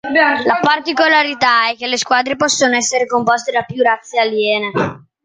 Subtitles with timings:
[0.47, 4.71] La particolarità è che le squadre possono essere composte da più razze aliene.